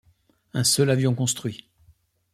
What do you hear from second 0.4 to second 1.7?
Un seul avion construit.